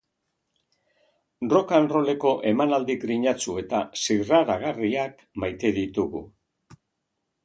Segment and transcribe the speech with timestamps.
[1.53, 6.23] Rock-and-rolleko emanaldi grinatsu eta zirraragarriak maite ditugu.